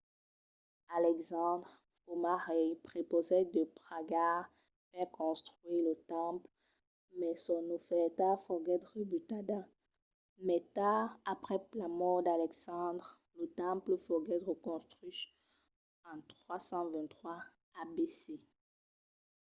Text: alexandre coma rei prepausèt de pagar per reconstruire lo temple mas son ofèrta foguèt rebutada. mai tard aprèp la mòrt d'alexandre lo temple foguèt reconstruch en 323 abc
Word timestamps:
alexandre 0.97 1.69
coma 2.05 2.35
rei 2.47 2.67
prepausèt 2.87 3.45
de 3.55 3.63
pagar 3.87 4.39
per 4.91 4.99
reconstruire 5.01 5.79
lo 5.87 5.93
temple 6.15 6.51
mas 7.19 7.37
son 7.45 7.65
ofèrta 7.79 8.27
foguèt 8.45 8.81
rebutada. 8.93 9.59
mai 10.47 10.61
tard 10.77 11.09
aprèp 11.33 11.63
la 11.81 11.87
mòrt 11.99 12.23
d'alexandre 12.25 13.07
lo 13.37 13.45
temple 13.63 13.93
foguèt 14.07 14.41
reconstruch 14.51 15.21
en 16.11 16.17
323 16.29 17.81
abc 17.81 18.15